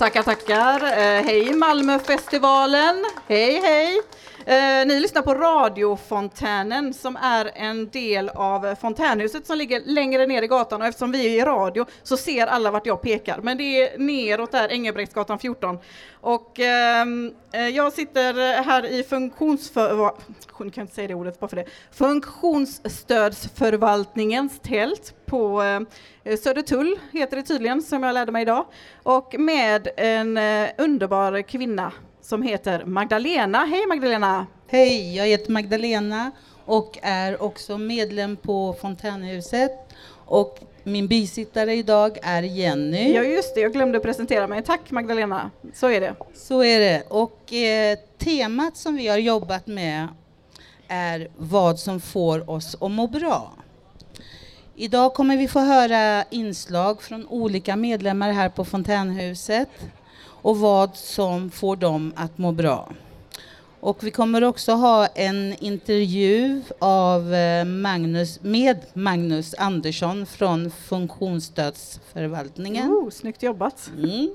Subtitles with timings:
[0.00, 0.82] Tackar, tackar.
[0.82, 3.04] Eh, hej Malmöfestivalen.
[3.28, 4.00] Hej, hej.
[4.50, 10.26] Eh, ni lyssnar på radiofontänen som är en del av eh, fontänhuset som ligger längre
[10.26, 13.40] ner i gatan och eftersom vi är i radio så ser alla vart jag pekar.
[13.42, 15.78] Men det är neråt där, Engelbrektsgatan 14.
[16.20, 19.96] Och ehm, eh, jag sitter eh, här i funktionsför...
[19.96, 20.14] Jag
[20.74, 21.64] kan inte säga det ordet bara för det.
[21.92, 25.80] Funktionsstödsförvaltningens tält på eh,
[26.36, 28.66] Södertull heter det tydligen som jag lärde mig idag.
[29.02, 31.92] Och med en eh, underbar kvinna
[32.30, 33.58] som heter Magdalena.
[33.58, 34.46] Hej Magdalena!
[34.66, 36.30] Hej, jag heter Magdalena
[36.64, 39.72] och är också medlem på Fontänhuset.
[40.26, 43.14] Och min bisittare idag är Jenny.
[43.14, 44.62] Ja just det, jag glömde presentera mig.
[44.62, 46.14] Tack Magdalena, så är det.
[46.34, 47.02] Så är det.
[47.08, 50.08] Och eh, temat som vi har jobbat med
[50.88, 53.52] är vad som får oss att må bra.
[54.76, 59.68] Idag kommer vi få höra inslag från olika medlemmar här på Fontänhuset
[60.42, 62.88] och vad som får dem att må bra.
[63.80, 72.90] Och vi kommer också ha en intervju av eh, Magnus, med Magnus Andersson från Funktionsstödsförvaltningen.
[72.90, 73.90] Oh, snyggt jobbat!
[73.96, 74.34] Mm.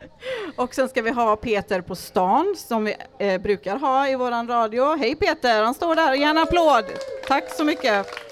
[0.56, 4.48] Och sen ska vi ha Peter på stan som vi eh, brukar ha i våran
[4.48, 4.96] radio.
[4.96, 6.84] Hej Peter, han står där, ge en applåd!
[7.28, 8.25] Tack så mycket!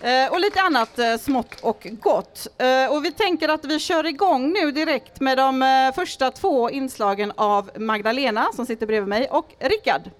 [0.00, 2.46] Eh, och lite annat eh, smått och gott.
[2.58, 7.32] Eh, och vi tänker att vi kör igång nu direkt med de första två inslagen
[7.36, 10.10] av Magdalena som sitter bredvid mig och Rickard.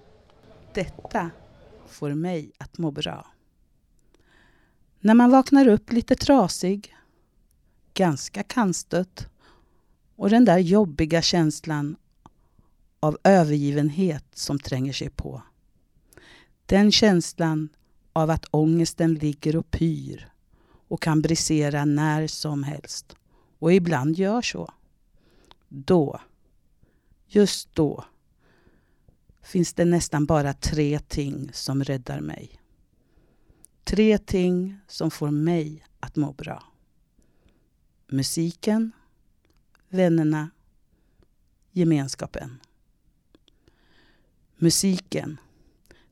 [0.73, 1.29] Detta
[1.87, 3.27] får mig att må bra.
[4.99, 6.95] När man vaknar upp lite trasig,
[7.93, 9.27] ganska kantstött
[10.15, 11.95] och den där jobbiga känslan
[12.99, 15.41] av övergivenhet som tränger sig på.
[16.65, 17.69] Den känslan
[18.17, 20.29] av att ångesten ligger och pyr
[20.87, 23.15] och kan brisera när som helst
[23.59, 24.73] och ibland gör så.
[25.67, 26.21] Då,
[27.27, 28.05] just då,
[29.41, 32.59] finns det nästan bara tre ting som räddar mig.
[33.83, 36.63] Tre ting som får mig att må bra.
[38.07, 38.91] Musiken,
[39.89, 40.49] vännerna,
[41.71, 42.59] gemenskapen.
[44.57, 45.37] Musiken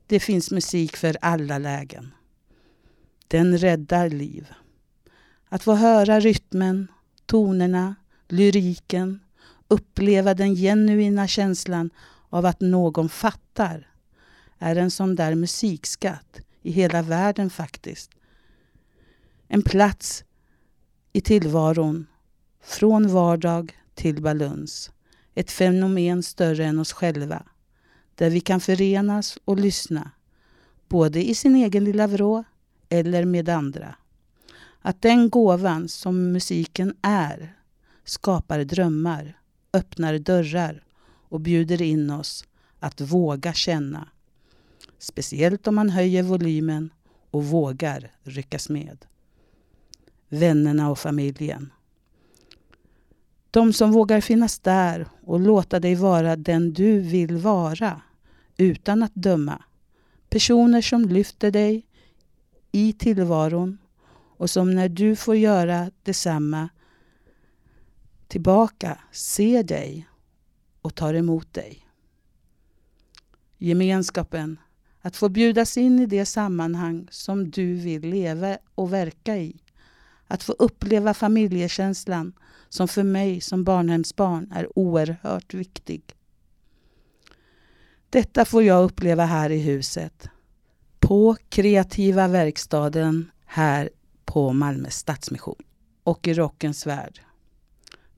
[0.06, 2.14] det finns musik för alla lägen.
[3.28, 4.52] Den räddar liv.
[5.48, 6.88] Att få höra rytmen,
[7.26, 7.94] tonerna,
[8.28, 9.20] lyriken,
[9.68, 11.90] uppleva den genuina känslan
[12.30, 13.90] av att någon fattar
[14.58, 18.10] är en sån där musikskatt i hela världen faktiskt.
[19.48, 20.24] En plats
[21.12, 22.06] i tillvaron,
[22.62, 24.90] från vardag till baluns.
[25.34, 27.42] Ett fenomen större än oss själva
[28.16, 30.10] där vi kan förenas och lyssna,
[30.88, 32.44] både i sin egen lilla vrå
[32.88, 33.94] eller med andra.
[34.80, 37.56] Att den gåvan som musiken är
[38.04, 39.38] skapar drömmar,
[39.72, 40.84] öppnar dörrar
[41.28, 42.44] och bjuder in oss
[42.80, 44.08] att våga känna.
[44.98, 46.90] Speciellt om man höjer volymen
[47.30, 49.04] och vågar ryckas med.
[50.28, 51.72] Vännerna och familjen.
[53.50, 58.02] De som vågar finnas där och låta dig vara den du vill vara
[58.56, 59.62] utan att döma.
[60.28, 61.86] Personer som lyfter dig
[62.72, 63.78] i tillvaron
[64.36, 66.68] och som när du får göra detsamma
[68.28, 70.08] tillbaka ser dig
[70.82, 71.86] och tar emot dig.
[73.58, 74.58] Gemenskapen,
[75.00, 79.60] att få bjudas in i det sammanhang som du vill leva och verka i.
[80.26, 82.32] Att få uppleva familjekänslan
[82.68, 86.15] som för mig som barnhemsbarn är oerhört viktig.
[88.10, 90.28] Detta får jag uppleva här i huset.
[90.98, 93.90] På Kreativa verkstaden här
[94.24, 95.62] på Malmö Stadsmission
[96.02, 97.20] och i Rockens värld.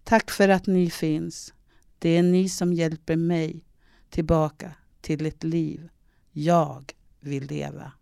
[0.04, 1.54] Tack för att ni finns.
[1.98, 3.64] Det är ni som hjälper mig
[4.10, 5.88] tillbaka till ett liv
[6.32, 7.92] jag vill leva.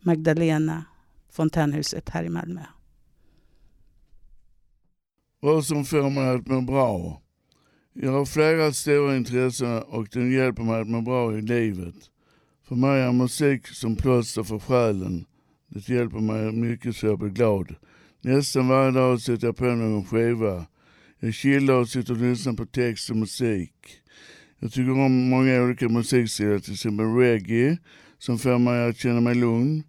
[0.00, 0.84] Magdalena,
[1.30, 2.64] Fontänhuset här i Malmö.
[5.40, 7.22] Vad som får mig att må bra
[7.96, 11.94] jag har flera stora intressen och den hjälper mig att må bra i livet.
[12.68, 15.24] För mig är musik som plåster för själen.
[15.68, 17.74] Det hjälper mig mycket så jag blir glad.
[18.20, 20.66] Nästan varje dag sätter jag på någon skiva.
[21.20, 23.72] Jag chillar och sitter och lyssnar på text och musik.
[24.58, 27.78] Jag tycker om många olika musikstilar, till exempel reggae
[28.18, 29.82] som får mig att känna mig lugn,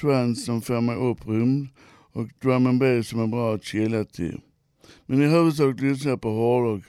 [0.00, 1.68] trance som får mig upprymd
[2.12, 4.40] och drum and bass som är bra att chilla till.
[5.06, 6.84] Men i huvudsak lyssnar jag på hårdrock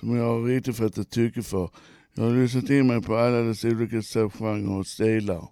[0.00, 1.70] som jag har riktigt fått ett tycke för.
[2.14, 5.48] Jag har lyssnat in mig på alla dess olika subgenrer och stilar.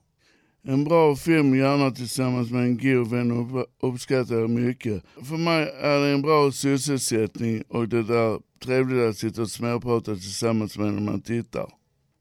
[0.62, 5.03] En bra film gärna tillsammans med en god vän uppskattar jag mycket.
[5.29, 10.15] För mig är det en bra sysselsättning och det är trevligt att sitta och småprata
[10.15, 11.67] tillsammans med när man tittar.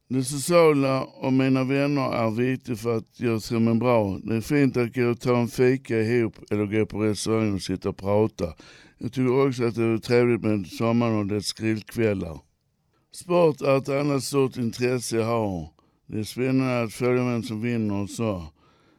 [0.10, 4.20] Det sociala och mina vänner är viktigt för att jag ska må bra.
[4.24, 7.62] Det är fint att gå och ta en fika ihop eller gå på restaurang och
[7.62, 8.54] sitta och prata.
[8.98, 12.40] Jag tycker också att det är trevligt med sommaren och dess grillkvällar.
[13.12, 15.70] Sport är ett annat stort intresse jag har.
[16.08, 18.44] Det är spännande att följa vem som vinner och så.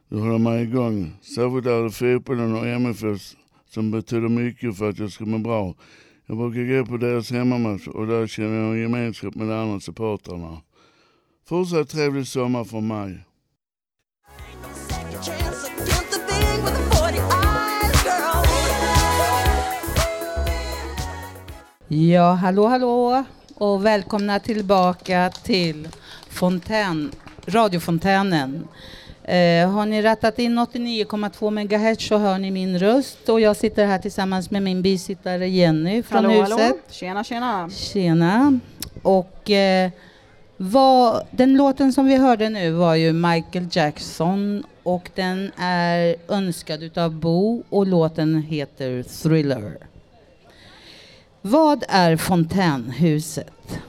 [0.08, 1.12] Det håller mig igång.
[1.22, 3.34] Särskilt är det fotbollen och MFF
[3.68, 5.74] som betyder mycket för att jag ska må bra.
[6.26, 9.80] Jag brukar gå på deras hemmamatch och där känner jag en gemenskap med de andra
[9.80, 10.62] supportrarna.
[11.48, 13.24] Fortsatt trevlig sommar från mig.
[21.90, 23.24] Ja, hallå hallå
[23.54, 25.88] och välkomna tillbaka till
[26.28, 27.10] Fontän,
[27.46, 28.68] radiofontänen.
[29.24, 33.86] Eh, har ni rattat in 89,2 MHz så hör ni min röst och jag sitter
[33.86, 36.58] här tillsammans med min bisittare Jenny från hallå, huset.
[36.58, 36.76] Hallå.
[36.90, 37.70] Tjena, tjena.
[37.70, 38.60] Tjena.
[39.02, 39.90] Och eh,
[40.56, 46.82] vad, den låten som vi hörde nu var ju Michael Jackson och den är önskad
[46.82, 49.78] utav Bo och låten heter Thriller.
[51.42, 53.80] Vad är Fontänhuset?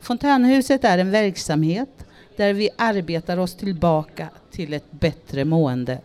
[0.00, 2.06] Fontänhuset är en verksamhet
[2.36, 5.98] där vi arbetar oss tillbaka till ett bättre mående.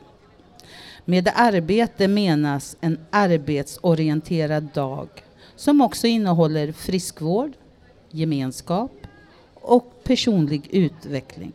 [1.05, 5.09] Med arbete menas en arbetsorienterad dag
[5.55, 7.51] som också innehåller friskvård,
[8.11, 8.91] gemenskap
[9.53, 11.53] och personlig utveckling.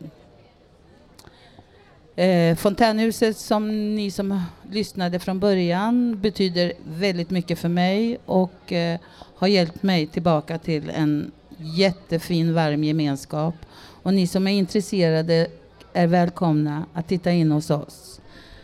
[2.17, 9.01] Eh, fontänhuset som ni som lyssnade från början betyder väldigt mycket för mig och eh,
[9.37, 13.55] har hjälpt mig tillbaka till en jättefin varm gemenskap.
[14.03, 15.47] Och ni som är intresserade
[15.93, 18.21] är välkomna att titta in hos oss.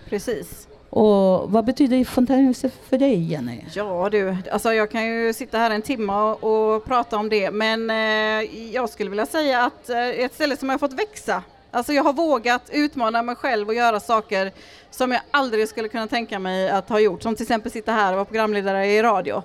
[0.08, 0.68] Precis.
[0.90, 3.64] Och vad betyder fontänhuset för dig Jenny?
[3.74, 7.50] Ja du, alltså jag kan ju sitta här en timme och, och prata om det
[7.50, 11.42] men eh, jag skulle vilja säga att eh, ett ställe som jag fått växa.
[11.78, 14.52] Alltså jag har vågat utmana mig själv och göra saker
[14.90, 17.22] som jag aldrig skulle kunna tänka mig att ha gjort.
[17.22, 19.42] Som till exempel sitta här och vara programledare i radio.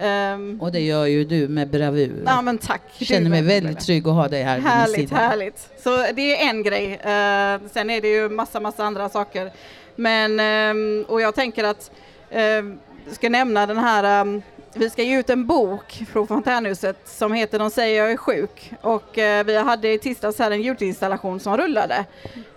[0.00, 2.22] Um, och det gör ju du med bravur.
[2.26, 2.82] Ja men tack.
[2.98, 5.20] Jag känner mig väldigt trygg att ha dig här Härligt, vid min sida.
[5.20, 5.68] härligt.
[5.78, 6.92] Så det är en grej.
[6.92, 9.52] Uh, sen är det ju massa, massa andra saker.
[9.96, 10.40] Men,
[10.76, 11.90] um, och jag tänker att,
[12.32, 12.74] uh,
[13.12, 14.42] ska nämna den här um,
[14.74, 18.72] vi ska ge ut en bok från Fontänhuset som heter De säger jag är sjuk
[18.80, 22.04] och eh, vi hade i tisdags här en ljudinstallation som rullade.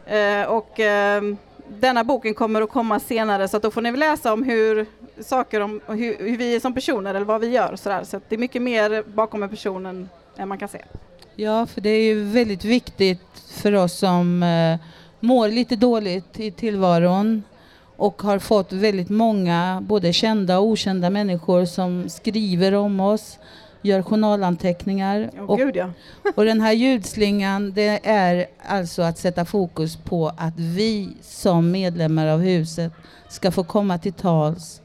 [0.06, 1.22] Eh, och eh,
[1.68, 4.86] denna boken kommer att komma senare så att då får ni läsa om hur
[5.19, 7.75] saker om hur, hur, vi är som personer eller vad vi gör.
[7.75, 8.04] Sådär.
[8.04, 10.81] Så det är mycket mer bakom en person än, än man kan se.
[11.36, 13.22] Ja, för det är ju väldigt viktigt
[13.62, 14.88] för oss som eh,
[15.19, 17.44] mår lite dåligt i tillvaron
[17.98, 23.40] och har fått väldigt många, både kända och okända människor som skriver om oss,
[23.82, 25.30] gör journalanteckningar.
[25.38, 25.90] Oh, och, Gud, ja.
[26.36, 32.28] och den här ljudslingan, det är alltså att sätta fokus på att vi som medlemmar
[32.28, 32.92] av huset
[33.30, 34.82] ska få komma till tals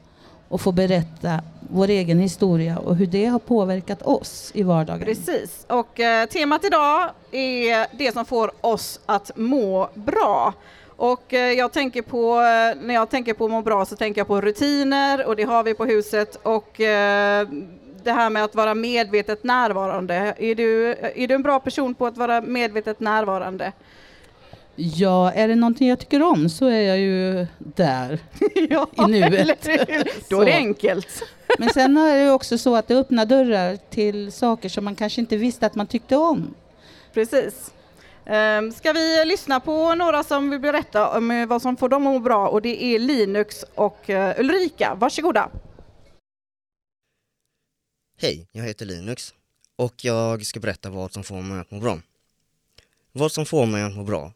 [0.49, 5.05] och få berätta vår egen historia och hur det har påverkat oss i vardagen.
[5.05, 10.53] Precis, och eh, temat idag är det som får oss att må bra.
[10.97, 14.27] Och eh, jag tänker på, eh, när jag tänker på må bra så tänker jag
[14.27, 17.47] på rutiner och det har vi på huset och eh,
[18.03, 20.35] det här med att vara medvetet närvarande.
[20.37, 23.71] Är du, är du en bra person på att vara medvetet närvarande?
[24.75, 28.19] Ja, är det någonting jag tycker om så är jag ju där
[28.69, 29.69] ja, i nuet.
[30.29, 31.23] Då är det enkelt.
[31.59, 35.21] Men sen är det också så att det öppnar dörrar till saker som man kanske
[35.21, 36.53] inte visste att man tyckte om.
[37.13, 37.71] Precis.
[38.29, 42.07] Um, ska vi lyssna på några som vill berätta om eh, vad som får dem
[42.07, 44.95] att må bra och det är Linux och eh, Ulrika.
[44.95, 45.49] Varsågoda.
[48.21, 49.33] Hej, jag heter Linux
[49.75, 51.99] och jag ska berätta vad som får mig att må bra.
[53.11, 54.31] Vad som får mig att må bra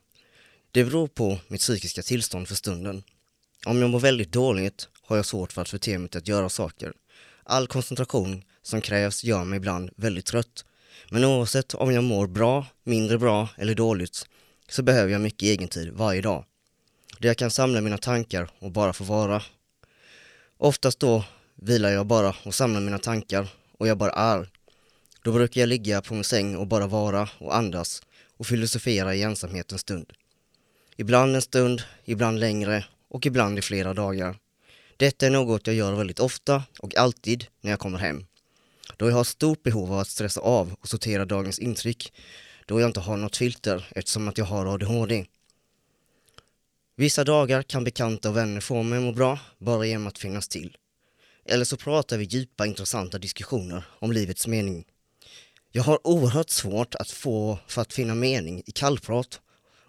[0.72, 3.04] det beror på mitt psykiska tillstånd för stunden.
[3.66, 6.50] Om jag mår väldigt dåligt har jag svårt för att förte mig till att göra
[6.50, 6.94] saker.
[7.44, 10.66] All koncentration som krävs gör mig ibland väldigt trött.
[11.14, 14.26] Men oavsett om jag mår bra, mindre bra eller dåligt
[14.70, 16.46] så behöver jag mycket egentid varje dag.
[17.20, 19.44] Där jag kan samla mina tankar och bara få vara.
[20.58, 21.24] Oftast då
[21.56, 24.50] vilar jag bara och samlar mina tankar och jag bara är.
[25.24, 28.02] Då brukar jag ligga på min säng och bara vara och andas
[28.38, 30.14] och filosofera i ensamhet en stund.
[30.98, 34.38] Ibland en stund, ibland längre och ibland i flera dagar.
[34.98, 38.26] Detta är något jag gör väldigt ofta och alltid när jag kommer hem.
[38.98, 42.14] Då jag har stort behov av att stressa av och sortera dagens intryck
[42.66, 45.26] då jag inte har något filter eftersom att jag har ADHD.
[46.96, 50.48] Vissa dagar kan bekanta och vänner få mig att må bra bara genom att finnas
[50.48, 50.78] till.
[51.46, 54.86] Eller så pratar vi djupa intressanta diskussioner om livets mening.
[55.72, 59.42] Jag har oerhört svårt att få för att finna mening i kallprat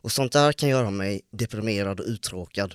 [0.02, 2.74] och sånt där kan göra mig deprimerad och uttråkad.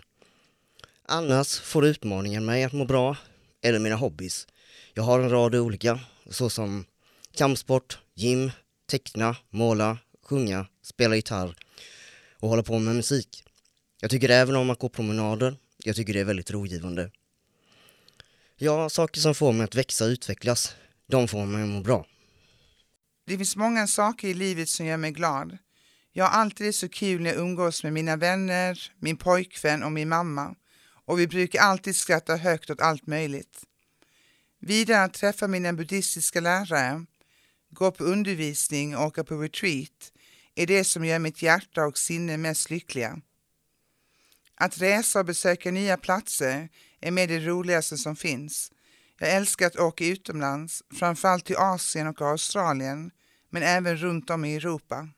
[1.05, 3.17] Annars får utmaningen mig att må bra,
[3.61, 4.47] eller mina hobbys.
[4.93, 6.85] Jag har en rad olika, såsom
[7.37, 8.51] kampsport, gym,
[8.89, 11.55] teckna, måla, sjunga, spela gitarr
[12.39, 13.43] och hålla på med musik.
[14.01, 15.55] Jag tycker även om att gå promenader.
[15.83, 17.11] Jag tycker det är väldigt rogivande.
[18.55, 20.75] Ja, saker som får mig att växa och utvecklas,
[21.07, 22.05] de får mig att må bra.
[23.25, 25.57] Det finns många saker i livet som gör mig glad.
[26.13, 30.09] Jag har alltid så kul när jag umgås med mina vänner, min pojkvän och min
[30.09, 30.55] mamma.
[31.05, 33.63] Och vi brukar alltid skratta högt åt allt möjligt.
[34.59, 37.05] Vidare att träffa mina buddhistiska lärare,
[37.69, 40.11] gå på undervisning och åka på retreat
[40.55, 43.21] är det som gör mitt hjärta och sinne mest lyckliga.
[44.55, 46.69] Att resa och besöka nya platser
[47.01, 48.71] är med det roligaste som finns.
[49.19, 53.11] Jag älskar att åka utomlands, framförallt till Asien och Australien,
[53.49, 55.09] men även runt om i Europa.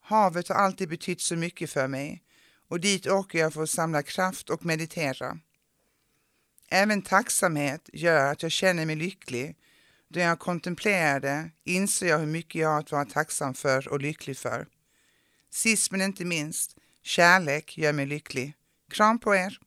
[0.00, 2.22] Havet har alltid betytt så mycket för mig
[2.68, 5.38] och dit åker jag för att samla kraft och meditera.
[6.74, 9.56] Även tacksamhet gör att jag känner mig lycklig.
[10.08, 14.00] Då jag kontemplerar det inser jag hur mycket jag har att vara tacksam för och
[14.00, 14.66] lycklig för.
[15.50, 18.54] Sist men inte minst, kärlek gör mig lycklig.
[18.90, 19.58] Kram på er!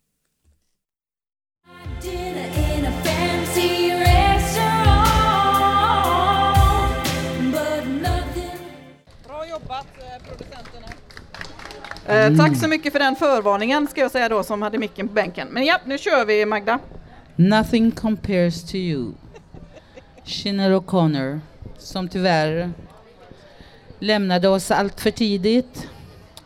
[12.08, 15.14] Eh, tack så mycket för den förvarningen ska jag säga då som hade micken på
[15.14, 15.48] bänken.
[15.52, 16.80] Men ja, nu kör vi Magda.
[17.36, 19.12] Nothing compares to you.
[20.24, 21.40] Sinéad O'Connor,
[21.78, 22.72] som tyvärr
[24.00, 25.88] lämnade oss allt för tidigt.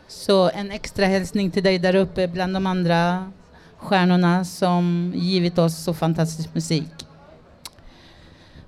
[0.07, 3.31] Så en extra hälsning till dig där uppe bland de andra
[3.77, 7.05] stjärnorna som givit oss så fantastisk musik.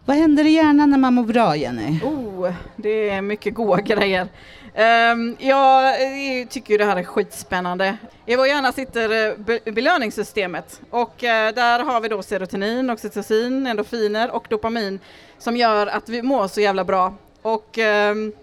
[0.05, 1.99] Vad händer i hjärnan när man mår bra, Jenny?
[2.03, 4.27] Oh, det är mycket goda grejer.
[4.75, 7.97] Um, jag eh, tycker ju det här är skitspännande.
[8.25, 14.31] I vår hjärna sitter be belöningssystemet och uh, där har vi då serotonin, oxytocin, endorfiner
[14.31, 14.99] och dopamin
[15.37, 17.13] som gör att vi mår så jävla bra.
[17.41, 17.77] Och
[18.11, 18.33] um,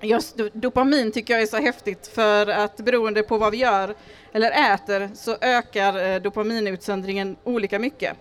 [0.00, 3.94] just dopamin tycker jag är så häftigt för att beroende på vad vi gör
[4.32, 8.16] eller äter så ökar uh, dopaminutsöndringen olika mycket.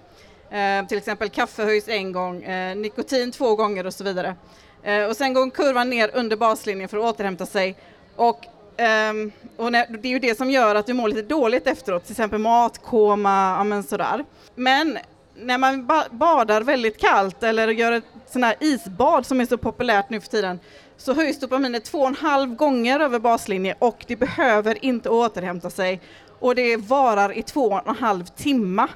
[0.54, 4.36] Uh, till exempel kaffe höjs en gång, nikotin två gånger och så vidare.
[4.84, 7.76] Eh, och sen går kurvan ner under baslinjen för att återhämta sig.
[8.16, 8.46] Och,
[8.78, 12.04] ehm, och när, det är ju det som gör att du mår lite dåligt efteråt,
[12.04, 14.26] till exempel matkoma, ja, men sådär.
[14.56, 14.98] Men
[15.36, 19.58] när man ba badar väldigt kallt eller gör ett sån här isbad som är så
[19.58, 20.60] populärt nu för tiden
[20.98, 25.70] så höjs dopaminet två och en halv gånger över baslinjen och det behöver inte återhämta
[25.70, 26.02] sig
[26.40, 28.88] och det varar i två och en halv timme.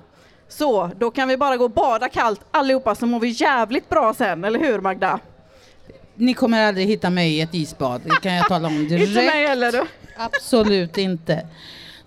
[0.48, 4.14] Så då kan vi bara gå och bada kallt allihopa så mår vi jävligt bra
[4.14, 5.20] sen, eller hur Magda?
[6.16, 9.08] Ni kommer aldrig hitta mig i ett isbad, det kan jag tala om direkt.
[9.08, 9.88] inte mig heller då.
[10.18, 11.48] Absolut inte.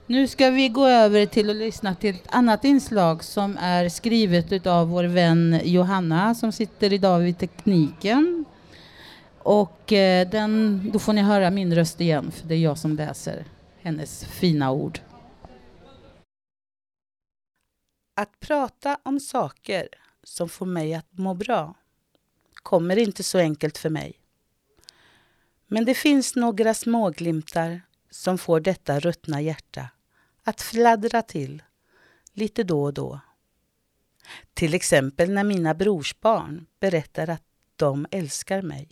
[0.07, 4.67] Nu ska vi gå över till att lyssna till ett annat inslag som är skrivet
[4.67, 8.45] av vår vän Johanna som sitter idag vid tekniken.
[9.39, 12.97] Och eh, den, då får ni höra min röst igen för det är jag som
[12.97, 13.45] läser
[13.81, 14.99] hennes fina ord.
[18.17, 19.89] Att prata om saker
[20.23, 21.75] som får mig att må bra
[22.63, 24.21] kommer inte så enkelt för mig.
[25.67, 29.89] Men det finns några småglimtar som får detta ruttna hjärta
[30.45, 31.63] att fladdra till
[32.33, 33.21] lite då och då.
[34.55, 37.43] Till exempel när mina brorsbarn berättar att
[37.77, 38.89] de älskar mig.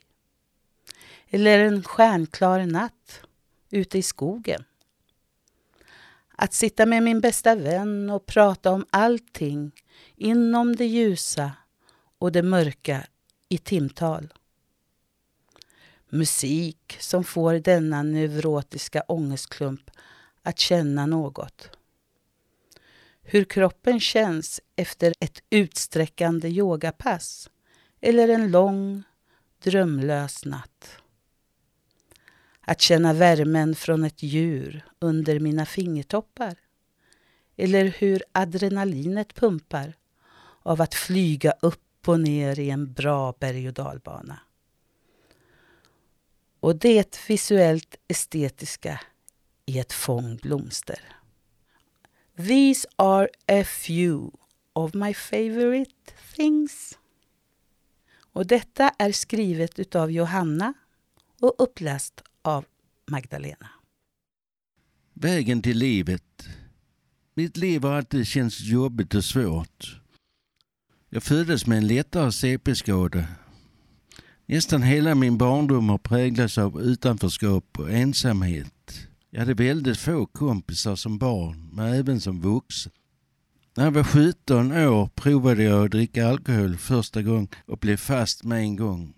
[1.29, 3.21] Eller en stjärnklar natt
[3.71, 4.65] ute i skogen.
[6.37, 9.73] Att sitta med min bästa vän och prata om allting
[10.17, 11.53] inom det ljusa
[12.19, 13.07] och det mörka
[13.49, 14.35] i timtal.
[16.09, 19.91] Musik som får denna neurotiska ångestklump
[20.43, 21.71] att känna något.
[23.23, 27.51] Hur kroppen känns efter ett utsträckande yogapass
[28.01, 29.03] eller en lång,
[29.63, 30.99] drömlös natt.
[32.61, 36.55] Att känna värmen från ett djur under mina fingertoppar.
[37.57, 39.95] Eller hur adrenalinet pumpar
[40.63, 44.39] av att flyga upp och ner i en bra berg och dalbana.
[46.61, 49.01] Och det visuellt estetiska
[49.67, 51.01] i ett fång blomster.
[52.37, 54.31] These are a few
[54.73, 55.95] of my favorite
[56.37, 56.99] things.
[58.33, 60.75] Och detta är skrivet utav Johanna
[61.41, 62.65] och uppläst av
[63.07, 63.69] Magdalena.
[65.13, 66.49] Vägen till livet.
[67.35, 70.01] Mitt liv har alltid känts jobbigt och svårt.
[71.11, 73.25] Jag föddes med en lättare CP-skada.
[74.47, 79.09] Nästan hela min barndom har präglats av utanförskap och ensamhet.
[79.31, 82.93] Jag hade väldigt få kompisar som barn, men även som vuxen.
[83.77, 88.45] När jag var 17 år provade jag att dricka alkohol första gången och blev fast
[88.45, 89.15] med en gång.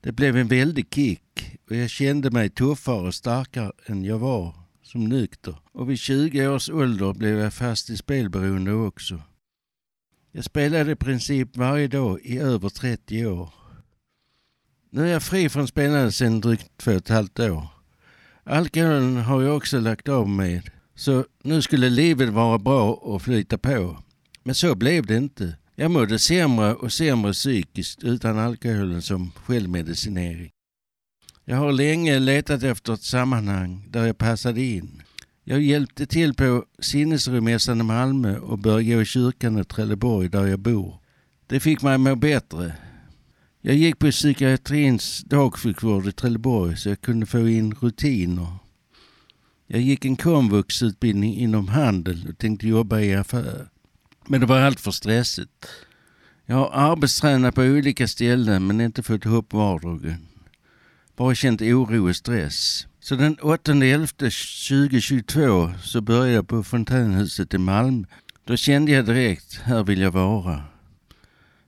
[0.00, 4.54] Det blev en väldig kick och jag kände mig tuffare och starkare än jag var
[4.82, 5.56] som nykter.
[5.72, 9.22] Och vid 20 års ålder blev jag fast i spelberoende också.
[10.36, 13.54] Jag spelade i princip varje dag i över 30 år.
[14.90, 17.68] Nu är jag fri från spelandet sedan drygt två och ett halvt år.
[18.44, 23.58] Alkoholen har jag också lagt av med, så nu skulle livet vara bra och flyta
[23.58, 24.02] på.
[24.42, 25.56] Men så blev det inte.
[25.74, 30.50] Jag mådde sämre och sämre psykiskt utan alkoholen som självmedicinering.
[31.44, 35.02] Jag har länge letat efter ett sammanhang där jag passade in.
[35.48, 40.46] Jag hjälpte till på sinnesromässan i Malmö och började gå i kyrkan i Trelleborg där
[40.46, 41.00] jag bor.
[41.46, 42.74] Det fick mig att må bättre.
[43.60, 48.48] Jag gick på psykiatrins dagsjukvård i Trelleborg så jag kunde få in rutiner.
[49.66, 53.68] Jag gick en komvuxutbildning inom handel och tänkte jobba i affär.
[54.26, 55.66] Men det var allt för stressigt.
[56.46, 60.26] Jag har arbetstränat på olika ställen men inte fått ihop vardagen.
[61.16, 62.85] Bara känt oro och stress.
[63.08, 68.06] Så den 8.11.2022 så började jag på Fontänhuset i Malmö.
[68.44, 70.62] Då kände jag direkt, här vill jag vara.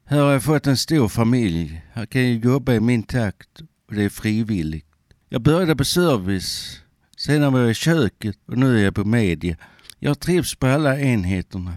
[0.04, 1.83] Här har jag fått en stor familj.
[1.92, 4.87] Här kan jag jobba i min takt och det är frivilligt.
[5.28, 6.80] Jag började på service,
[7.16, 9.57] sedan var jag i köket och nu är jag på media.
[9.99, 11.76] Jag trivs på alla enheterna.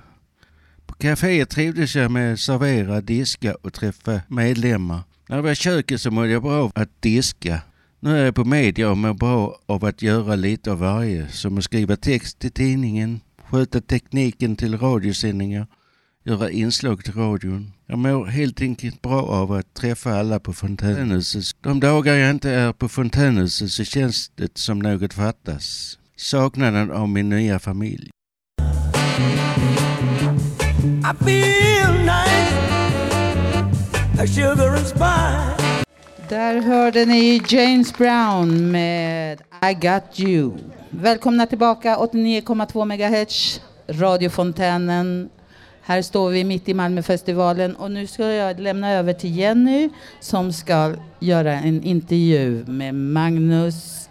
[0.85, 5.01] På kaféet trivdes jag med att servera, diska och träffa medlemmar.
[5.27, 7.61] När jag var i köket så mådde jag bra av att diska.
[8.03, 11.27] Nu är jag på media och mår bra av att göra lite av varje.
[11.27, 15.67] Som att skriva text till tidningen, sköta tekniken till radiosändningar,
[16.23, 17.73] göra inslag till radion.
[17.85, 21.43] Jag mår helt enkelt bra av att träffa alla på Fontänhuset.
[21.61, 25.97] De dagar jag inte är på Fontänhuset så känns det som något fattas.
[26.17, 28.09] Saknaden av min nya familj.
[31.03, 32.55] I feel nice,
[34.17, 35.70] like sugar and spice.
[36.31, 39.41] Där hörde ni James Brown med
[39.71, 40.51] I got you.
[40.89, 45.29] Välkomna tillbaka 89,2 MHz, radiofontänen.
[45.81, 49.89] Här står vi mitt i Malmöfestivalen och nu ska jag lämna över till Jenny
[50.19, 54.09] som ska göra en intervju med Magnus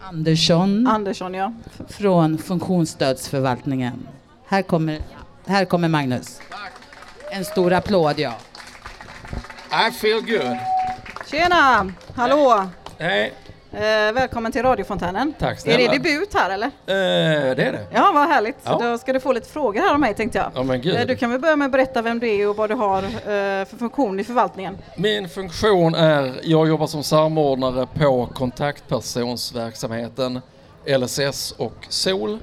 [0.00, 1.52] Andersson Andersson, ja.
[1.88, 4.06] från Funktionsstödsförvaltningen.
[4.46, 4.98] Här kommer,
[5.46, 6.40] här kommer Magnus.
[7.30, 8.34] En stor applåd, ja.
[9.88, 10.71] I feel good.
[11.32, 11.92] Tjena!
[12.14, 12.66] Hallå!
[12.98, 13.32] Hej.
[13.72, 13.80] Eh,
[14.12, 15.34] välkommen till radiofontänen.
[15.38, 15.92] Tack Är snälla.
[15.92, 16.66] det debut här eller?
[16.66, 16.72] Eh,
[17.56, 17.86] det är det.
[17.92, 18.56] Ja, vad härligt.
[18.64, 18.78] Ja.
[18.82, 20.50] Då ska du få lite frågor här av mig tänkte jag.
[20.54, 21.08] Ja men Eh, gud.
[21.08, 23.08] Du kan väl börja med att berätta vem du är och vad du har eh,
[23.64, 24.78] för funktion i förvaltningen.
[24.96, 30.40] Min funktion är, jag jobbar som samordnare på kontaktpersonsverksamheten
[30.86, 32.38] LSS och SOL.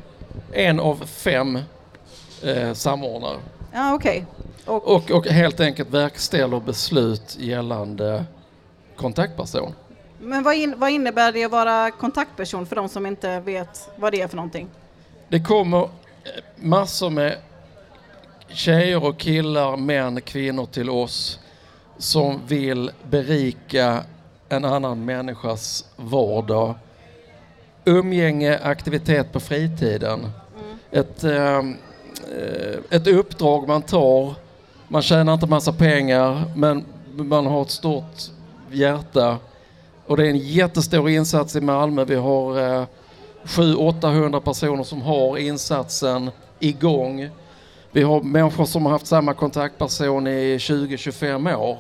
[0.54, 1.60] En av fem
[2.44, 3.38] eh, samordnare.
[3.74, 4.26] Ja, okej.
[4.66, 8.24] Och, Och, och helt enkelt verkställer beslut gällande
[9.00, 9.74] kontaktperson.
[10.20, 14.12] men vad, in, vad innebär det att vara kontaktperson för de som inte vet vad
[14.14, 14.68] det är för någonting?
[15.28, 15.90] Det kommer
[16.56, 17.36] massor med
[18.48, 21.40] tjejer och killar, män, kvinnor till oss
[21.98, 24.04] som vill berika
[24.50, 26.76] en annan människas vardag.
[27.86, 30.32] Umgänge, aktivitet på fritiden.
[30.92, 34.34] Ett, eh, eh, ett uppdrag man tar.
[34.88, 36.86] Man tjänar inte massa pengar men
[37.16, 38.30] man har ett stort
[38.72, 39.38] hjärta.
[40.06, 42.06] Och det är en jättestor insats i Malmö.
[42.06, 42.86] Vi har eh,
[43.44, 47.30] 700-800 personer som har insatsen igång.
[47.92, 51.78] Vi har människor som har haft samma kontaktperson i 20-25 år.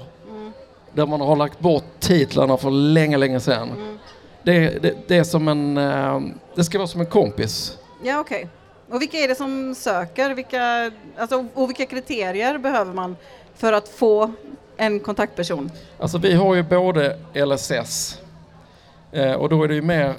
[0.93, 3.99] Där man har lagt bort titlarna för länge, länge sedan.
[4.43, 5.77] Det, det, det är som en...
[5.77, 6.21] eh,
[6.55, 7.77] Det ska vara som en kompis.
[8.03, 8.47] Ja, okej.
[8.89, 10.33] Och vilka är det som söker?
[10.33, 13.15] Vilka, alltså, och vilka kriterier behöver man
[13.55, 14.31] för att få
[14.79, 15.71] en kontaktperson?
[15.99, 18.19] Alltså vi har ju både LSS
[19.11, 20.13] eh, och då är det ju mer,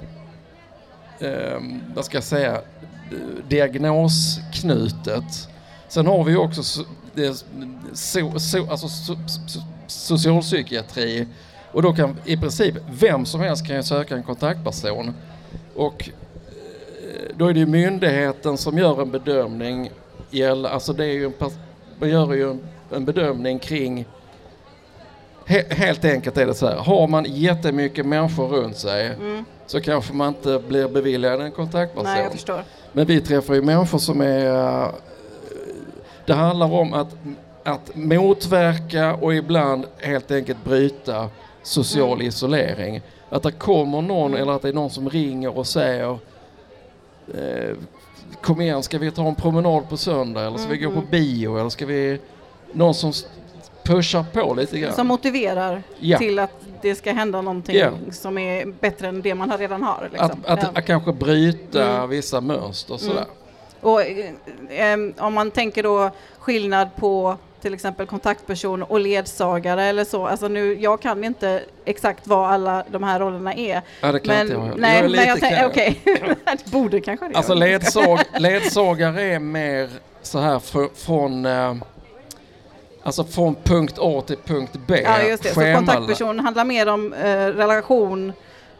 [1.18, 1.60] eh,
[1.94, 2.60] vad ska jag säga,
[3.48, 5.48] diagnosknutet.
[5.88, 6.84] Sen har vi ju också so,
[7.92, 9.16] so, so, alltså so,
[9.86, 11.26] socialpsykiatri
[11.72, 15.14] och då kan i princip vem som helst kan ju söka en kontaktperson.
[15.74, 19.90] Och eh, då är det ju myndigheten som gör en bedömning.
[20.68, 21.32] Alltså det är ju en,
[21.98, 22.58] man gör ju
[22.90, 24.06] en bedömning kring
[25.50, 26.76] He- helt enkelt är det så här.
[26.76, 29.44] Har man jättemycket människor runt sig Mm.
[29.66, 32.04] så kanske man inte blir beviljad en kontaktperson.
[32.12, 32.62] Nej, jag förstår.
[32.92, 34.46] Men vi träffar ju människor som är...
[34.82, 34.88] eh,
[36.26, 37.08] Det handlar om att,
[37.64, 41.28] att motverka och ibland helt enkelt bryta
[41.62, 42.26] social Mm.
[42.26, 43.00] isolering.
[43.30, 46.18] Att det kommer någon eller att det är någon som ringer och säger
[47.34, 47.76] eh,
[48.42, 51.10] Kom igen, ska vi ta en promenad på söndag eller ska vi gå på Mm.
[51.10, 52.18] bio eller ska vi...
[52.72, 53.12] Någon som
[53.94, 54.92] pushar på lite grann.
[54.94, 56.18] Som motiverar Ja.
[56.18, 56.50] till att
[56.82, 57.90] det ska hända någonting Ja.
[58.12, 60.08] som är bättre än det man redan har.
[60.12, 60.30] Liksom.
[60.30, 60.68] Att, att, Ja.
[60.80, 62.08] att kanske bryta Mm.
[62.10, 63.24] vissa mönster och sådär.
[63.80, 64.00] Och
[64.72, 70.26] eh, om man tänker då skillnad på till exempel kontaktperson och ledsagare eller så.
[70.26, 73.82] Alltså nu, jag kan inte exakt vad alla de här rollerna är.
[74.00, 74.76] Ja, det kan men, inte jag heller.
[74.80, 76.00] nej, Jag men jag tänker, okej,
[76.44, 79.88] det borde kanske det Alltså ledsag, ledsagare är mer
[80.22, 81.74] så här fr, från eh,
[83.02, 85.00] Alltså från punkt A till punkt B.
[85.04, 85.48] Ja, just det.
[85.54, 88.32] Så kontaktperson handlar mer om eh, relation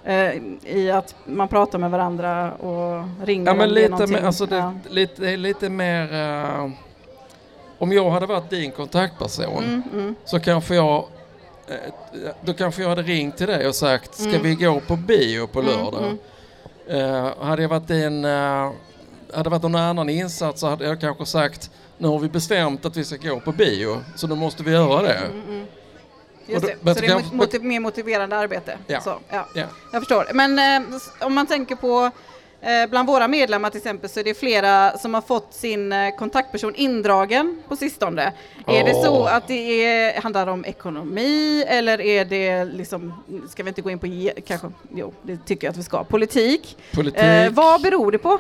[0.05, 0.31] eh,
[0.65, 4.23] i att man pratar med varandra och ringer Ja om men det är lite mer,
[4.27, 4.75] alltså det, Ja.
[4.91, 6.71] lite, lite mer eh,
[7.79, 10.15] Om jag hade varit din kontaktperson Mm, mm.
[10.25, 11.05] så kanske jag
[11.69, 14.43] eh, Då kanske jag hade ringt till dig och sagt ska Mm.
[14.43, 16.03] vi gå på bio på Mm, lördag?
[16.03, 16.19] mm.
[17.27, 18.71] Eh, hade jag varit din uh,
[19.35, 22.85] hade det varit någon annan insats så hade jag kanske sagt nu har vi bestämt
[22.85, 25.15] att vi ska gå på bio så då måste vi göra det.
[25.15, 25.67] Mm, mm.
[26.47, 28.79] Och Just det, så det är mot, motiv- mer motiverande arbete.
[28.87, 29.01] Ja.
[29.01, 29.49] Så, ja.
[29.55, 29.65] Ja.
[29.93, 30.27] Jag förstår.
[30.35, 32.11] Men eh, om man tänker på
[32.61, 36.17] eh, bland våra medlemmar till exempel så är det flera som har fått sin eh,
[36.17, 38.33] kontaktperson indragen på sistone.
[38.67, 43.69] Är det så att det är, handlar om ekonomi eller är det liksom, ska vi
[43.69, 46.77] inte gå in på, kanske, jo det tycker jag att vi ska, politik.
[46.95, 47.23] Politik.
[47.23, 48.39] Eh, vad beror det på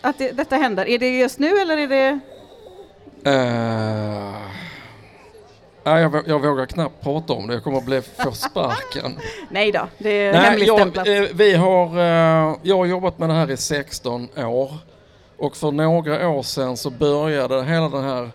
[0.00, 0.88] att det, detta händer?
[0.88, 2.20] Är det just nu eller är det
[5.84, 9.18] Nej, jag, jag vågar knappt prata om det, jag kommer att bli för sparken.
[9.50, 13.34] Nej då, det är Nej, jag, eh, vi har, eh, jag har jobbat med det
[13.34, 14.70] här i 16 år
[15.36, 18.30] och för några år sedan så började hela den här,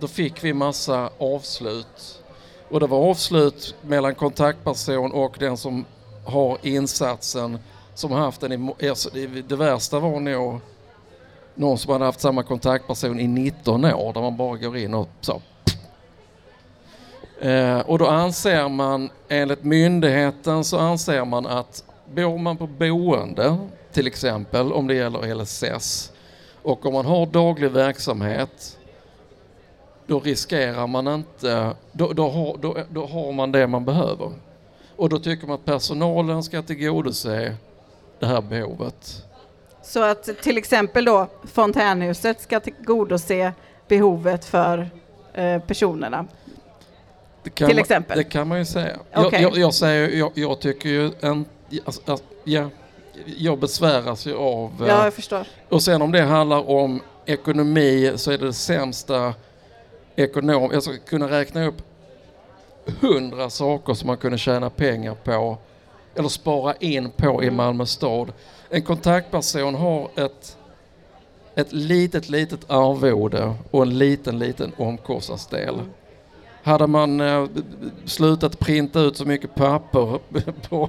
[0.00, 2.22] då fick vi massa avslut.
[2.68, 5.84] Och det var avslut mellan kontaktperson och den som
[6.24, 7.58] har insatsen
[7.94, 9.10] som haft den i, alltså,
[9.48, 10.60] det värsta var nog
[11.54, 15.08] någon som hade haft samma kontaktperson i 19 år där man bara går in och
[15.20, 15.40] så
[17.42, 21.84] Eh, och då anser man, enligt myndigheten så anser man att
[22.14, 23.56] bor man på boende,
[23.92, 26.12] till exempel om det gäller LSS,
[26.62, 28.78] och om man har daglig verksamhet,
[30.06, 34.32] då riskerar man inte, då, då, har, då, då har man det man behöver.
[34.96, 37.56] Och då tycker man att personalen ska tillgodose
[38.18, 39.26] det här behovet.
[39.82, 43.52] Så att till exempel då fontänhuset ska tillgodose
[43.88, 44.90] behovet för
[45.34, 46.26] eh, personerna.
[47.42, 48.18] Det kan Till man- exempel?
[48.18, 48.96] Det kan man ju säga.
[49.14, 49.42] Okej.
[49.42, 51.44] Jag, jag, jag, säger, jag, jag tycker ju en,
[51.84, 52.68] alltså, alltså, ja,
[53.36, 54.70] jag besväras ju av...
[54.80, 55.46] eh, Ja, jag förstår.
[55.68, 59.34] Och sen om det handlar om ekonomi så är det det sämsta
[60.16, 60.70] ekonom...
[60.72, 61.82] Jag ska kunna räkna upp
[63.00, 65.58] hundra saker som man kunde tjäna pengar på
[66.14, 67.50] eller spara in på i.
[67.50, 68.32] Malmö stad.
[68.70, 70.56] En kontaktperson har ett,
[71.54, 75.74] ett litet, litet arvode och en liten, liten omkostnadsdel.
[76.62, 77.46] Hade man eh,
[78.04, 80.18] slutat printa ut så mycket papper
[80.68, 80.88] på,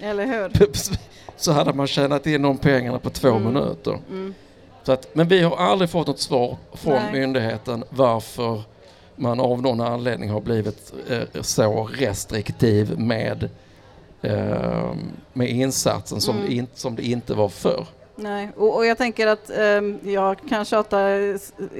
[0.00, 0.52] Eller hur?
[1.36, 3.42] så hade man tjänat in de pengarna på två Mm.
[3.52, 3.98] minuter.
[4.10, 4.34] Mm.
[4.82, 7.12] Så att, men vi har aldrig fått något svar från Nej.
[7.12, 8.62] myndigheten varför
[9.16, 13.48] man av någon anledning har blivit eh, så restriktiv med,
[14.22, 14.90] eh,
[15.32, 16.48] med insatsen som, Mm.
[16.48, 17.86] det in, som det inte var förr.
[18.16, 20.98] Nej, och, och jag tänker att ehm, jag kan tjata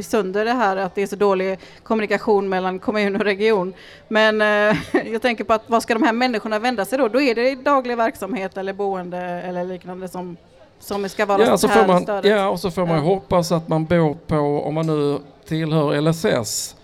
[0.00, 3.74] sönder det här att det är så dålig kommunikation mellan kommun och region.
[4.09, 4.76] Men eh,
[5.12, 7.09] jag tänker på att vad ska de här människorna vända sig då?
[7.09, 10.37] Då är det daglig verksamhet eller boende eller liknande som,
[10.81, 12.31] som ska vara Ja, så här man, stödet.
[12.31, 13.03] ja, och så får man Ja.
[13.05, 16.76] hoppas att man bor på, om man nu tillhör LSS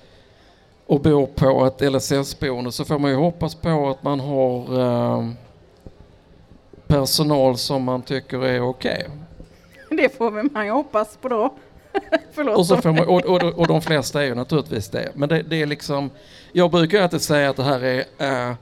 [0.86, 5.28] och bor på ett LSS-boende så får man ju hoppas på att man har eh,
[6.86, 9.06] personal som man tycker är okej.
[9.90, 11.54] Det får man ju hoppas på då.
[12.32, 12.58] Förlåt.
[12.58, 15.10] Och, så får man, och, och, och de flesta är ju naturligtvis det.
[15.14, 16.10] Men det, det är liksom,
[16.52, 18.04] jag brukar alltid säga att det här är,
[18.50, 18.54] eh,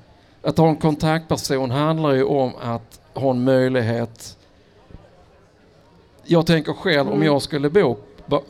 [0.43, 4.37] att ha en kontaktperson handlar ju om att ha en möjlighet.
[6.25, 7.27] Jag tänker själv om Mm.
[7.27, 7.97] jag skulle bo
[8.29, 8.43] på,